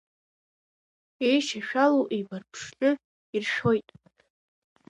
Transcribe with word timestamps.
Еишьашәалоу 1.27 2.03
еибарԥшны 2.15 2.89
иршәоит. 3.35 3.89